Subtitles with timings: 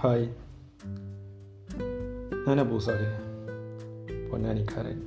[0.00, 0.26] Hi
[2.46, 3.08] ഞാൻ അബൂസാലെ
[4.30, 4.98] പൊന്നാനിക്കാരൻ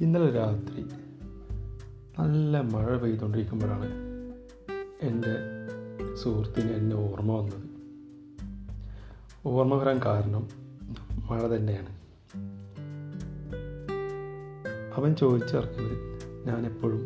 [0.00, 0.82] ഇന്നലെ രാത്രി
[2.18, 3.88] നല്ല മഴ പെയ്തുകൊണ്ടിരിക്കുമ്പോഴാണ്
[5.02, 5.34] എന്റെ
[6.14, 7.66] സുഹൃത്തിന് എന്നെ ഓർമ്മ വന്നത്
[9.46, 10.48] ഓർമ്മ വരാൻ കാരണം
[11.30, 11.92] മഴ തന്നെയാണ്
[14.96, 15.98] അവൻ ചോദിച്ചിറക്കുന്നത്
[16.46, 17.02] ഞാനെപ്പോഴും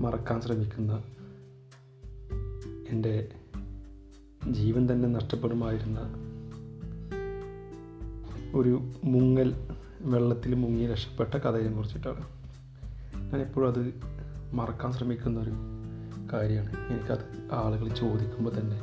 [0.00, 0.92] മറക്കാൻ ശ്രമിക്കുന്ന
[2.90, 3.41] എന്റെ
[4.50, 5.98] ജീവൻ തന്നെ നഷ്ടപ്പെടുമായിരുന്ന
[8.54, 9.54] ഒരു മുങ്ങൽ
[10.00, 12.24] വെള്ളത്തിൽ മുങ്ങി രക്ഷപ്പെട്ട കഥയെ കുറിച്ചിട്ടാണ്.
[13.32, 13.94] ഞാൻ എപ്പോഴും അത്
[14.54, 15.50] മറക്കാൻ ശ്രമിക്കുന്ന ഒരു
[16.32, 16.88] കാര്യമാണ്.
[16.88, 18.80] എനിക്കത് ആളുകൾ ചോദിക്കുമ്പോൾ തന്നെ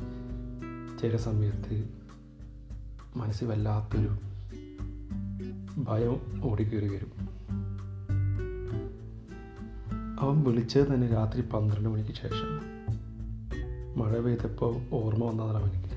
[0.98, 1.90] ചില സമയത്ത്
[3.16, 4.10] മനസ്സിൽ വല്ലാത്തൊരു
[5.78, 7.12] ഭയം ഓടിക്കേറി വരും.
[10.20, 12.79] അവൻ വിളിച്ചത് തന്നെ രാത്രി പന്ത്രണ്ട് മണിക്ക് ശേഷം
[14.10, 15.94] മഴ പെയ്തപ്പോൾ ഓർമ്മ വന്നതാണ് അവനിക്ക്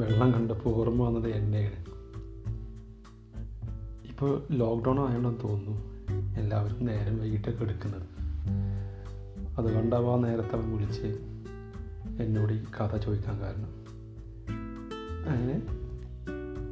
[0.00, 1.84] വെള്ളം കണ്ടപ്പോൾ ഓർമ്മ വന്നത് എന്നെയാണ്.
[4.08, 5.78] ഇപ്പോൾ ലോക്ക്ഡൗൺ ആയതുകൊണ്ടെന്ന് തോന്നുന്നു
[6.38, 8.02] എല്ലാവരും നേരം വൈകിട്ടൊക്കെ എടുക്കുന്നത്.
[9.58, 11.02] അതുകൊണ്ടാവും നേരത്തെ അവൻ വിളിച്ച്
[12.22, 13.70] എന്നോട് ഈ കഥ ചോദിക്കാൻ കാരണം.
[15.28, 15.62] അങ്ങനെ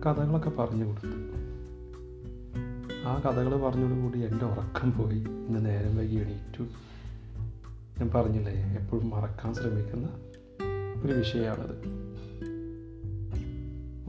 [0.06, 1.06] കഥകളൊക്കെ പറഞ്ഞു കൊടുത്തു.
[3.06, 5.18] ആ കഥകൾ പറഞ്ഞോടുകൂടി എന്റെ ഉറക്കം പോയി.
[5.18, 6.64] ഇന്ന് നേരം വൈകി എണീറ്റു.
[8.00, 10.08] ഞാൻ പറഞ്ഞില്ലേ എപ്പോഴും മറക്കാൻ ശ്രമിക്കുന്ന
[11.02, 12.04] ഒരു വിഷയമാണത്.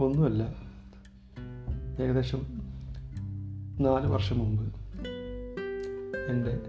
[0.01, 0.55] ഒന്നുമല്ല
[2.03, 2.41] ഏകദേശം
[3.79, 4.75] നാല് വർഷം മുമ്പ്
[6.29, 6.59] എന്റെ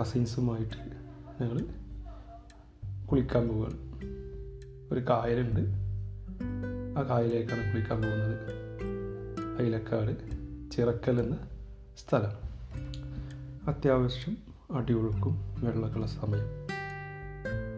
[0.00, 0.90] കസിൻസുമായിട്ട്
[1.42, 1.66] ഞങ്ങൾ
[3.06, 3.78] കുളിക്കാൻ പോവുകയാണ്.
[4.92, 5.60] ഒരു കായലുണ്ട്.
[6.98, 8.50] ആ കായലിലേക്കാണ് കുളിക്കാൻ പോകുന്നത്.
[9.58, 10.16] അയിലക്കാട്
[10.70, 11.36] ചിറക്കൽ എന്ന
[11.98, 12.50] സ്ഥലം.
[13.68, 16.46] അത്യാവശ്യം അടിയൊഴുക്കും വെള്ളക്കള സമയം.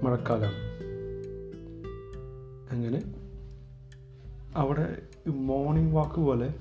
[0.04, 0.72] മഴക്കാലമാണ്
[2.70, 3.14] അങ്ങനെ
[4.56, 6.54] അവിടെ മോർണിംഗ് വാക്ക് പോലെ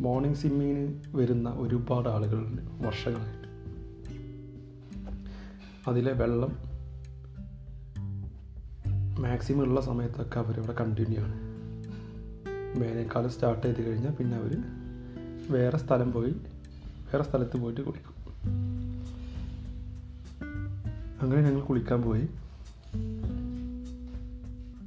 [0.00, 3.48] മോർണിംഗ് സ്വിമ്മിങ്ങിന് വരുന്ന ഒരുപാട് ആളുകളുണ്ട് വർഷങ്ങളായിട്ട്.
[5.90, 6.58] അതിലെ വെള്ളം
[9.22, 11.36] മാക്സിമം ഉള്ള സമയത്തൊക്കെ അവരവിടെ കണ്ടിന്യൂ ആണ്.
[12.78, 14.62] വേനൽക്കാലം സ്റ്റാർട്ട് ചെയ്ത് കഴിഞ്ഞാൽ പിന്നെ അവർ
[15.52, 16.30] വേറെ സ്ഥലം പോയി
[16.98, 18.13] വേറെ സ്ഥലത്ത് പോയിട്ട് കുളിക്കും.
[21.24, 22.28] അങ്ങനെ ഞങ്ങൾ കുളിക്കാൻ പോയി.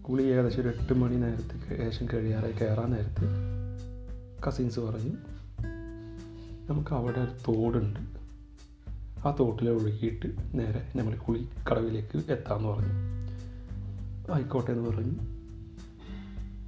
[0.01, 2.51] കുളി ഏകദേശം ഒരു എട്ട് മണി നേരത്തെ ഏകദേശം കഴിയാറായി.
[2.51, 3.25] കയറാൻ നേരത്ത്
[4.47, 5.11] കസിൻസ് പറഞ്ഞു
[6.69, 7.99] നമുക്ക് അവിടെ ഒരു തോടുണ്ട്.
[9.27, 12.93] ആ തോട്ടിലെ ഒഴുകിയിട്ട് നേരെ നമ്മൾ കുളി കടവിലേക്ക് എത്താമെന്ന് പറഞ്ഞു.
[14.33, 15.13] ആയിക്കോട്ടെ എന്ന് പറഞ്ഞു.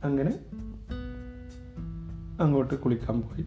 [0.03, 0.39] അങ്ങനെ
[2.43, 3.45] അങ്ങോട്ട് കുളിക്കാൻ പോയി.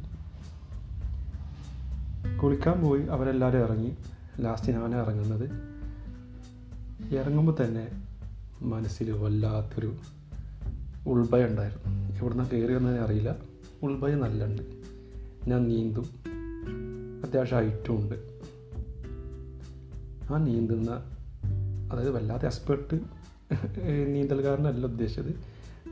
[2.38, 3.96] കുളിക്കാൻ പോയി അവരെല്ലാവരും ഇറങ്ങി.
[4.40, 5.72] ലാസ്റ്റ് ഞാൻ ഇറങ്ങുന്നത്
[7.10, 8.04] ഇറങ്ങുമ്പോൾ തന്നെ
[8.62, 9.94] മനസ്സിൽ വല്ലാത്തൊരു
[11.06, 12.18] ഉൾഭയം ഉണ്ടായിരുന്നു.
[12.18, 13.36] എവിടുന്ന കയറി വന്നതിനെ അറിയില്ല.
[13.82, 14.62] ഉൾഭയം നല്ലുണ്ട്.
[15.48, 16.06] ഞാൻ നീന്തും.
[17.26, 18.14] അത്യാവശ്യം ഹൈറ്റും ഉണ്ട്.
[20.32, 20.90] ആ നീന്തുന്ന
[21.92, 23.00] അതായത് വല്ലാത്ത എക്സ്പേർട്ട്
[24.06, 25.40] നീന്തൽക്കാരനല്ല ഉദ്ദേശിച്ചത്.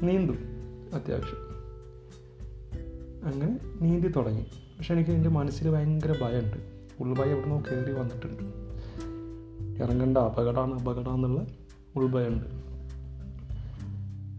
[0.03, 0.39] നീന്തും
[0.95, 1.51] അത്യാവശ്യം.
[3.27, 4.47] അങ്ങനെ നീന്തി തുടങ്ങി.
[4.79, 6.57] പക്ഷെ എനിക്ക് എന്റെ മനസ്സിൽ ഭയങ്കര ഭയമുണ്ട്.
[7.01, 8.70] ഉൾഭയം എവിടെ നിന്നോ കയറി വന്നിട്ടുണ്ട്.
[9.83, 11.41] ഇറങ്ങേണ്ട അപകടമാണ് അപകടം എന്നുള്ള
[11.97, 12.47] ഉൾഭയമുണ്ട്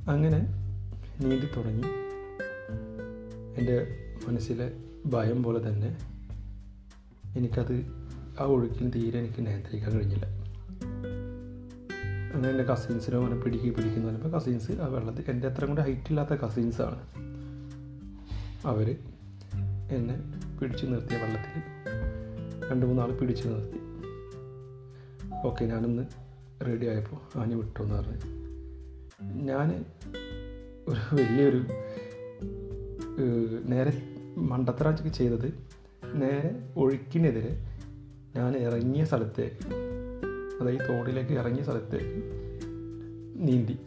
[0.09, 0.39] അങ്ങനെ
[1.21, 1.87] നീന്തി തുടങ്ങി.
[3.59, 3.75] എന്റെ
[4.27, 4.71] മനസ്സിലെ
[5.05, 5.97] ഭയം പോലെ തന്നെ
[7.35, 7.75] എനിക്കത്
[8.39, 10.25] ആ ഒഴുക്കിന് തീരെ എനിക്ക് നിയന്ത്രിക്കാൻ കഴിഞ്ഞില്ല.
[12.33, 16.29] അങ്ങനെ എന്റെ കസിൻസിനെ അങ്ങനെ പിടിക്കി പിടിക്കുന്ന പറഞ്ഞപ്പോൾ കസിൻസ് ആ വെള്ളത്തിൽ എന്റെ അത്രയും കൂടെ ഹൈറ്റ് ഇല്ലാത്ത
[16.29, 17.01] കസിൻസാണ്
[18.65, 18.89] അവർ
[19.91, 20.15] എന്നെ
[20.59, 21.61] പിടിച്ചു നിർത്തിയ വെള്ളത്തിൽ
[22.71, 23.80] രണ്ട് മൂന്നാൾ പിടിച്ചു നിർത്തി.
[25.45, 26.03] ഓക്കെ ഞാനൊന്ന്
[26.65, 28.17] റെഡി ആയപ്പോൾ ആഞ്ഞു വിട്ടു എന്ന് പറഞ്ഞു.
[29.43, 29.85] ഞാൻ
[30.87, 31.65] ഒരു വലിയൊരു
[33.65, 35.53] നേരെ മണ്ടത്തരാച്ചൊക്കെ ചെയ്തത്
[36.13, 37.67] നേരെ ഒഴുക്കിനെതിരെ
[38.35, 39.75] ഞാൻ ഇറങ്ങിയ സ്ഥലത്തേക്ക്
[40.61, 42.23] അതായത് തോടിലേക്ക് ഇറങ്ങിയ സ്ഥലത്തേക്ക്
[43.35, 43.77] നീന്തി.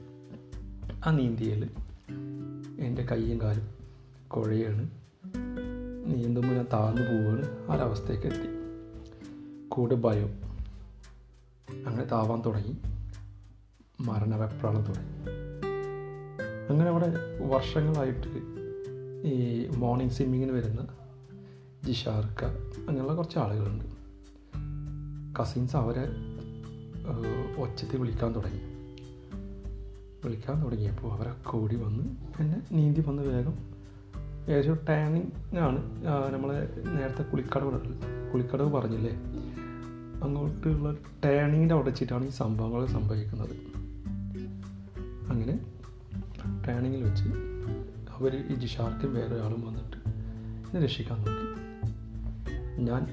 [1.07, 1.71] ആ നീന്തിയൽ
[2.79, 3.69] എന്റെ കൈയും കാലും
[4.29, 4.91] കുഴയാണ്.
[6.07, 8.49] നീന്തുമ്പോൾ ഞാൻ താഴ്ന്നു പോവുകയാണ് ആ ഒരവസ്ഥയ്ക്ക് എത്തി.
[9.69, 10.44] കൂടെ ഭയം.
[11.71, 12.77] അങ്ങനെ താവാൻ തുടങ്ങി.
[14.01, 15.09] മരണവെപ്രാളം തുടങ്ങി.
[16.71, 17.13] അങ്ങനെ അവിടെ
[17.47, 18.29] വർഷങ്ങളായിട്ട്
[19.29, 20.87] ഈ മോർണിംഗ് സ്വിമ്മിങ്ങിന് വരുന്ന
[21.87, 22.45] ജിഷാർക്ക
[22.79, 23.85] അങ്ങനെയുള്ള കുറച്ച് ആളുകളുണ്ട്.
[25.41, 26.07] കസിൻസ് അവരെ
[27.63, 28.61] ഒച്ചത്തിൽ വിളിക്കാൻ തുടങ്ങി.
[30.25, 32.05] വിളിക്കാൻ തുടങ്ങിയപ്പോൾ അവരൊക്കെ ഓടി വന്ന്
[32.41, 33.55] എന്നെ നീന്തി വന്ന് വേഗം
[34.49, 35.81] ഏകദേശം ടാനിങ് ആണ്.
[36.35, 36.59] നമ്മളെ
[36.89, 37.73] നേരത്തെ കുളിക്കടവ്
[38.33, 39.13] കുളിക്കടവ് പറഞ്ഞില്ലേ?
[40.25, 40.95] അങ്ങോട്ടുള്ള
[41.25, 43.57] ടേണിങ്ങിന്റെ അവിടെ വെച്ചിട്ടാണ് ഈ സംഭവങ്ങൾ സംഭവിക്കുന്നത്.
[45.31, 45.59] അങ്ങനെ
[46.69, 47.25] ടേണിങ്ങിൽ വെച്ച്
[48.13, 49.97] അവർ ഈ ജിഷാർക്കും വേറൊരാളും വന്നിട്ട്
[50.67, 51.47] എന്നെ രക്ഷിക്കാൻ നോക്കി.
[52.83, 53.07] ഞാൻ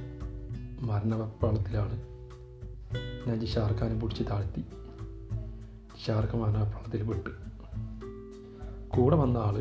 [0.82, 2.02] മരണവെപ്പാളത്തിലാണ്
[3.28, 4.62] ഞാൻ ജിഷാർഖാനെ പിടിച്ച് താഴ്ത്തി.
[5.98, 7.30] ജിഷാർക്ക് മരണവെപ്പാളത്തിൽ വിട്ട്
[8.88, 9.58] കൂടെ വന്ന ആൾ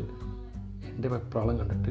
[0.89, 1.89] എന്റെ വെപ്രാളം കണ്ടിട്ട്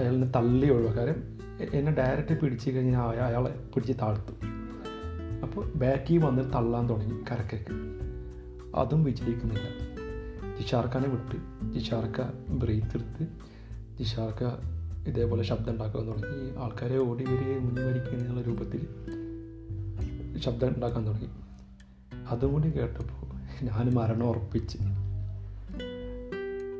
[0.00, 4.32] അയാളിനെ തള്ളി ഒഴിവാക്കാരം എന്നെ ഡയറക്റ്റ് പിടിച്ച് കഴിഞ്ഞാൽ അയ- അയാളെ പിടിച്ച് താഴ്ത്തു.
[5.42, 8.00] അപ്പോൾ ബാക്കി വന്ന് തള്ളാൻ തുടങ്ങി കരക്കേക്ക്
[8.76, 9.90] അതും വിജയിക്കുന്നില്ല.
[10.60, 11.36] ജിഷാർക്കാനെ വിട്ട്
[11.78, 13.26] ജിഷാർക്ക ബ്രീത്ത് എടുത്ത്
[13.98, 14.44] ജിഷാർക്ക
[15.08, 16.56] ഇതേപോലെ ശബ്ദം ഉണ്ടാക്കാൻ തുടങ്ങി.
[16.56, 18.88] ആൾക്കാരെ ഓടി വരികയും മുന്നിൽ വരികയും രൂപത്തിൽ
[20.38, 21.28] ശബ്ദം ഉണ്ടാക്കാൻ തുടങ്ങി.
[22.28, 24.78] അതും കൂടി കേട്ടപ്പോൾ ഞാൻ മരണം ഉറപ്പിച്ച്.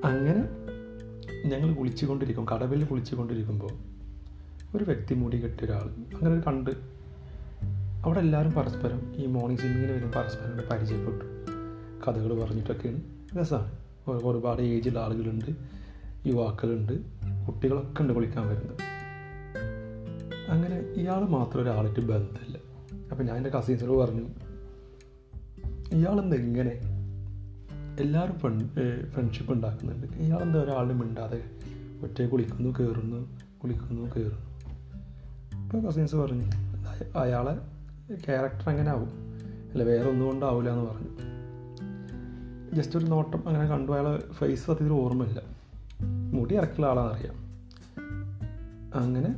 [0.04, 0.60] അങ്ങനെ
[1.48, 3.89] ഞങ്ങൾ കുളിച്ചുകൊണ്ടിരിക്കും കടവിൽ കുളിച്ചുകൊണ്ടിരിക്കുമ്പോൾ
[4.74, 6.70] ഒരു വ്യക്തി മുടി കെട്ടിയ ഒരാൾ അങ്ങനെ ഒരു കണ്ട്
[8.04, 11.24] അവിടെ എല്ലാവരും പരസ്പരം ഈ മോർണിംഗ് സ്വിമ്മിങ്ങിന് വരും പരസ്പരം പരിചയപ്പെട്ടു.
[12.06, 13.00] കഥകൾ പറഞ്ഞിട്ടൊക്കെയാണ്.
[13.40, 13.72] രസമാണ്.
[14.08, 15.50] ഒരു- ഒരുപാട് ഏജുള്ള ആളുകളുണ്ട്
[16.26, 16.92] യുവാക്കളുണ്ട്
[17.46, 18.78] കുട്ടികളൊക്കെ ഉണ്ട് കുളിക്കാൻ വരുന്നത്.
[20.50, 22.58] അങ്ങനെ ഇയാൾ മാത്രം ഒരാളായിട്ട് ബന്ധമില്ല.
[23.12, 24.22] അപ്പം ഞാൻ എന്റെ കസിൻസിനോട് പറഞ്ഞു
[25.92, 26.80] ഇയാളെന്താ എങ്ങനെ
[28.00, 28.64] എല്ലാവരും ഫ്രണ്ട്
[29.10, 30.06] ഫ്രണ്ട്ഷിപ്പ് ഉണ്ടാക്കുന്നുണ്ട്?
[30.16, 31.44] ഇയാളെന്താ ഒരാളും മിണ്ടാതെ
[32.02, 34.49] ഒറ്റ കുളിക്കുന്നു കയറുന്നു കുളിക്കുന്നു കയറുന്നു
[35.70, 36.42] ഇപ്പോൾ കസിൻസ് പറഞ്ഞു
[36.88, 37.54] "അയ- അയാളെ
[38.14, 39.08] ക്യാരക്ടർ അങ്ങനെ ആവും
[39.72, 41.08] അല്ല വേറെ ഒന്നും കൊണ്ടാവില്ല എന്ന് പറഞ്ഞു.
[42.74, 45.42] ജസ്റ്റ് ഒരു നോട്ടം അങ്ങനെ കണ്ടു അയാളെ ഫേസ് സത്യത്തിൽ ഓർമ്മയില്ല.
[46.32, 47.34] മുടി ഇറക്കുള്ള ആളാണെന്നറിയാം
[48.94, 49.34] അങ്ങനെ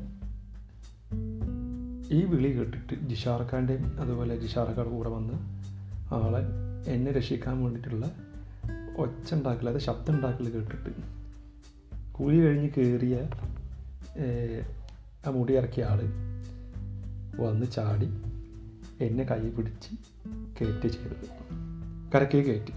[2.14, 5.34] ഈ വിളി കേട്ടിട്ട് ജിഷാർഖാന്റെയും അതുപോലെ ജിഷാർഖാട് കൂടെ വന്ന്
[6.14, 6.43] ആളെ
[6.90, 8.11] എന്നെ രക്ഷിക്കാൻ വേണ്ടിയിട്ടുള്ള
[8.99, 10.90] ഒച്ച ഉണ്ടാക്കൽ അത് ശബ്ദം ഉണ്ടാക്കൽ കേട്ടിട്ട്.
[12.12, 13.19] കുഴി കഴിഞ്ഞ് കയറിയ
[15.27, 16.01] ആ മുടി ഇറക്കിയ ആൾ
[17.41, 18.07] വന്ന് ചാടി
[19.05, 19.91] എന്നെ കൈ പിടിച്ച്
[20.61, 21.29] കയറ്റി ചെയ്തത്
[22.15, 22.73] കരക്കി കയറ്റി.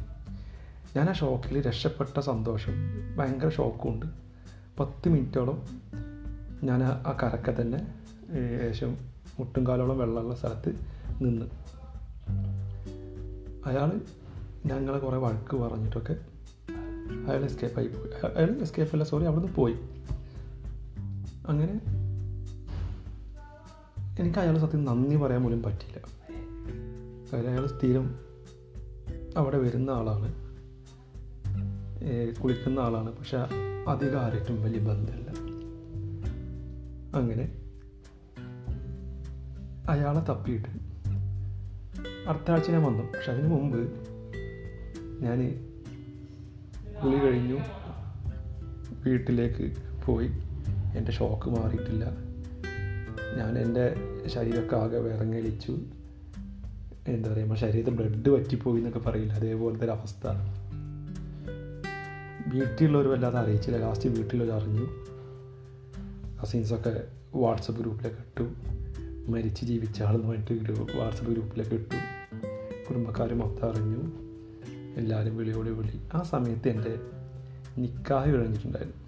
[0.97, 2.73] ഞാൻ ആ ഷോക്കിൽ രക്ഷപ്പെട്ട സന്തോഷം
[3.17, 4.05] ഭയങ്കര ഷോക്കുണ്ട്
[4.79, 5.81] പത്ത് മിനിറ്റോളം
[6.63, 7.93] ഞാൻ ആ- കരക്ക തന്നെ
[8.31, 8.97] ഏകദേശം
[9.39, 10.69] മുട്ടും കാലോളം വെള്ളമുള്ള സ്ഥലത്ത്
[11.21, 11.45] നിന്ന്.
[13.65, 14.01] അയാൾ
[14.65, 16.15] ഞങ്ങളെ കുറേ വഴക്ക് പറഞ്ഞിട്ടൊക്കെ
[17.29, 18.25] അയാൾ എസ്കേപ്പായി പോയി.
[18.25, 19.75] അയ- അയാൾ എസ്കേപ്പല്ല സോറി അവിടുന്ന് പോയി.
[21.47, 22.04] അങ്ങനെ
[24.19, 25.99] എനിക്ക് അയാൾ സത്യം നന്ദി പറയാൻ പോലും പറ്റില്ല.
[27.33, 28.19] കാര്യം അയാൾ സ്ഥിരം
[29.37, 30.33] അവിടെ വരുന്ന ആളാണ്.
[32.41, 33.17] കുളിക്കുന്ന ആളാണ്.
[33.17, 33.37] പക്ഷെ
[33.87, 35.29] അധികം ആരായിട്ടും വലിയ ബന്ധമില്ല.
[37.17, 37.61] അങ്ങനെ
[39.89, 40.69] അയാളെ തപ്പിയിട്ട്
[42.27, 43.03] അടുത്ത ആഴ്ച ഞാൻ വന്നു.
[43.03, 43.93] പക്ഷെ അതിന് മുമ്പ്
[45.23, 45.69] ഞാൻ
[47.03, 47.59] കുളി കഴിഞ്ഞു.
[49.05, 49.75] വീട്ടിലേക്ക്
[50.05, 50.27] പോയി.
[50.97, 52.24] എന്റെ ഷോക്ക് മാറിയിട്ടില്ല.
[53.37, 53.95] ഞാൻ എന്റെ
[54.27, 55.79] ശരീരമൊക്കെ ആകെ വിറങ്ങലിച്ചു.
[57.07, 59.33] എന്താ പറയുക നമ്മുടെ ശരീരത്തിൽ ബ്ലഡ് വറ്റിപ്പോയി എന്നൊക്കെ പറയില്ല.
[59.33, 60.27] അതേപോലത്തെ ഒരു അവസ്ഥ
[62.47, 63.77] വീട്ടിലുള്ളവർ വല്ലാതെ അറിയിച്ചില്ല.
[63.77, 64.85] ലാസ്റ്റ് വീട്ടിലൊരു അറിഞ്ഞു.
[66.43, 68.53] കസിൻസൊക്കെ വാട്സപ്പ് ഗ്രൂപ്പിലൊക്കെ ഇട്ടു.
[69.31, 71.95] മരിച്ച് ജീവിച്ച ആളെന്ന് പറഞ്ഞിട്ട് ഗ്രൂപ്പ് വാട്സപ്പ് ഗ്രൂപ്പിലൊക്കെ ഇട്ടു.
[72.87, 74.25] കുടുംബക്കാർ മൊത്തം അറിഞ്ഞു.
[74.95, 76.99] എല്ലാവരും വിളിയോട് വിളി ആ സമയത്ത് എന്റെ
[77.77, 79.05] നിക്കാഹ് കഴിഞ്ഞിട്ടുണ്ടായിരുന്നു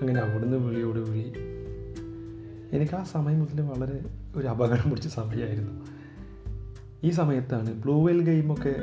[0.00, 1.45] അങ്ങനെ അവിടുന്ന് വിളിയോട് വിളി
[2.72, 4.04] എനിക്ക് ആ സമയം മുതൽ വളരെ
[4.36, 5.86] ഒരു അപകടം പിടിച്ച സമയമായിരുന്നു
[7.04, 8.74] ഈ സമയത്താണ് ബ്ലൂ വെയിൽ ഗെയിമൊക്കെ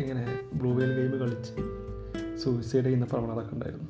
[0.00, 1.52] ഇങ്ങനെ ബ്ലൂ വെയിൽ ഗെയിം കളിച്ച്
[2.38, 3.88] സൂയിസൈഡ് ചെയ്യുന്ന പ്രവണത ഒക്കെ ഉണ്ടായിരുന്നു.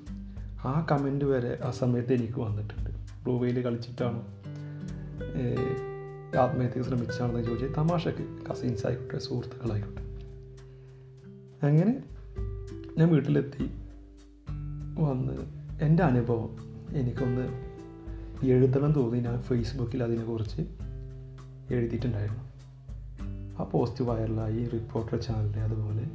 [0.68, 2.90] ആ കമന്റ് വരെ ആ സമയത്ത് എനിക്ക് വന്നിട്ടുണ്ട്.
[2.90, 4.26] Blue whale കളിച്ചിട്ടാണോ?
[6.38, 10.00] ആത്മഹത്യക്ക് ശ്രമിച്ചാണെന്ന് ചോദിച്ചാൽ തമാശക്ക് കസിൻസ് ആയിക്കോട്ടെ സുഹൃത്തുക്കളായിക്കോട്ടെ.
[11.66, 12.04] അങ്ങനെ
[12.98, 13.70] ഞാൻ വീട്ടിലെത്തി.
[15.00, 15.32] വന്ന്
[15.82, 16.56] എന്റെ അനുഭവം
[16.92, 17.67] എനിക്കൊന്ന്
[18.42, 20.60] എഴുതണം തോന്നി ഞാൻ ഫേസ്ബുക്കിൽ അതിനെക്കുറിച്ച്
[21.74, 22.48] എഴുതിയിട്ടുണ്ടായിരുന്നു.
[23.62, 26.10] ആ പോസ്റ്റ് വൈറലായി റിപ്പോർട്ടർ ചാനലിൽ അതുപോലെ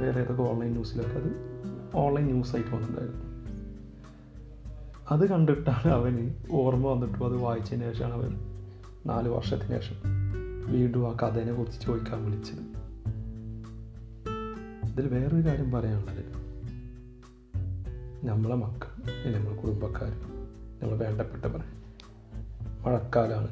[0.00, 1.36] വേറെ ഏതൊക്കെ ഓൺലൈൻ ന്യൂസിലൊക്കെ അത്
[1.94, 3.34] ഓൺലൈൻ ന്യൂസായിട്ട് വന്നിട്ടുണ്ടായിരുന്നു
[5.10, 8.30] അത് കണ്ടിട്ടാണ് അവന് ഓർമ്മ വന്നിട്ടും അത് വായിച്ചതിന് ശേഷമാണ് അവൻ
[9.06, 9.96] നാല് വർഷത്തിന് ശേഷം
[10.66, 12.58] വീണ്ടും ആ കഥേനെ കുറിച്ച് ചോദിക്കാൻ വിളിച്ചത്.
[14.92, 16.24] ഇതിൽ വേറൊരു കാര്യം പറയാനുള്ളത്.
[18.26, 20.33] നമ്മളെ മക്കൾ നമ്മളെ കുടുംബക്കാർ
[20.82, 21.64] നമ്മൾ വേണ്ടപ്പെട്ടവർ.
[22.86, 23.48] മഴക്കാലമാണ്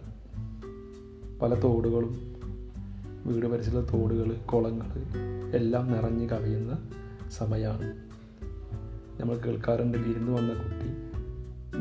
[1.41, 2.33] പല തോടുകളും
[3.27, 4.87] വീട് പരിസരത്തുള്ള തോടുകൾ കുളങ്ങൾ
[5.57, 6.89] എല്ലാം നിറഞ്ഞു കവിയുന്ന
[7.31, 7.97] സമയമാണ്.
[9.21, 10.87] നമ്മൾ കേൾക്കാറുണ്ട് വിരുന്ന് വന്ന കുട്ടി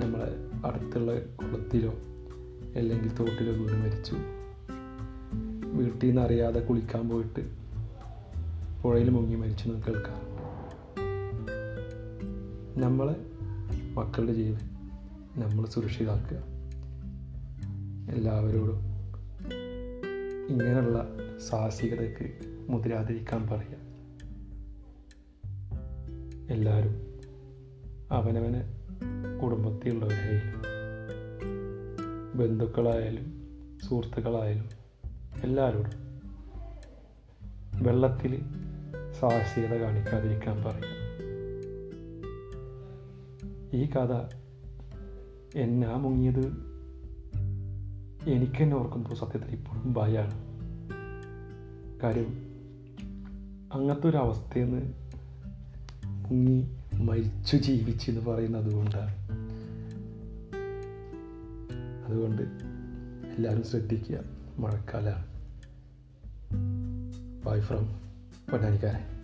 [0.05, 0.35] നമ്മളെ
[0.67, 1.93] അടുത്തുള്ള കുളത്തിലോ
[2.75, 4.15] അല്ലെങ്കിൽ തോട്ടിലോ വീട് മരിച്ചു.
[5.73, 7.51] വീട്ടിൽ നിന്ന് അറിയാതെ കുളിക്കാൻ പോയിട്ട്
[8.83, 10.41] പുഴയിൽ മുങ്ങി മരിച്ചു എന്ന് കേൾക്കാറുണ്ട്.
[12.85, 13.15] നമ്മളെ
[13.93, 14.70] മക്കളുടെ ജീവൻ
[15.35, 16.37] നമ്മൾ സുരക്ഷിതാക്കുക.
[18.15, 18.79] എല്ലാവരോടും
[20.49, 21.07] ഇങ്ങനെയുള്ള
[21.49, 22.31] സാഹസികതയ്ക്ക്
[22.69, 23.81] മുതിരാതിരിക്കാൻ പറയുക.
[26.51, 27.19] എല്ലാവരും
[28.11, 28.61] അവനവന്
[29.41, 30.61] കുടുംബത്തിലുള്ളവരായാലും
[32.39, 33.41] ബന്ധുക്കളായാലും
[33.89, 34.69] സുഹൃത്തുക്കളായാലും
[35.43, 36.21] എല്ലാവരോടും
[37.83, 38.41] വെള്ളത്തിൽ
[39.19, 41.01] സാഹസികത കാണിക്കാതിരിക്കാൻ പറയുക.
[43.73, 44.40] ഈ കഥ
[45.55, 46.71] എന്നാ മുങ്ങിയത്?
[48.29, 50.51] എനിക്ക് തന്നെ ഓർക്കുമ്പോൾ സത്യത്തിൽ ഇപ്പോഴും ഭയമാണ്
[52.03, 52.51] കാര്യം
[53.73, 54.93] അങ്ങനത്തെ ഒരു അവസ്ഥയെന്ന്
[56.05, 59.15] മുങ്ങി മരിച്ചു ജീവിച്ചു എന്ന് പറയുന്നത് അതുകൊണ്ടാണ്
[62.05, 62.41] അതുകൊണ്ട്
[63.37, 64.19] എല്ലാവരും ശ്രദ്ധിക്കുക.
[64.57, 65.27] മഴക്കാലമാണ്
[67.45, 67.85] ബൈ ഫ്രം
[68.51, 69.20] പൊന്നാനിക്കാരൻ.